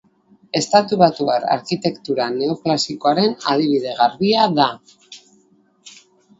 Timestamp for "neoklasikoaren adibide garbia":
2.39-4.51